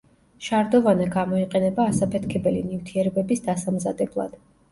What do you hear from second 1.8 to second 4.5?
ასაფეთქებელი ნივთიერებების დასამზადებლად.